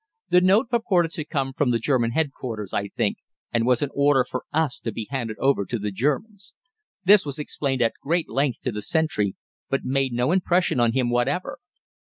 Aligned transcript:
The 0.29 0.41
note 0.41 0.71
purported 0.71 1.11
to 1.11 1.23
come 1.25 1.53
from 1.53 1.69
the 1.69 1.77
German 1.77 2.09
Headquarters, 2.13 2.73
I 2.73 2.87
think, 2.87 3.17
and 3.53 3.67
was 3.67 3.83
an 3.83 3.91
order 3.93 4.25
for 4.27 4.45
us 4.51 4.79
to 4.79 4.91
be 4.91 5.05
handed 5.11 5.37
over 5.37 5.63
to 5.65 5.77
the 5.77 5.91
Germans. 5.91 6.55
This 7.03 7.23
was 7.23 7.37
explained 7.37 7.83
at 7.83 7.93
great 8.01 8.27
length 8.27 8.61
to 8.61 8.71
the 8.71 8.81
sentry, 8.81 9.35
but 9.69 9.83
made 9.85 10.11
no 10.11 10.31
impression 10.31 10.79
on 10.79 10.93
him 10.93 11.11
whatever. 11.11 11.59